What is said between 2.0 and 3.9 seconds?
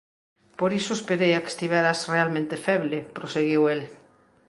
realmente feble –proseguiu el–.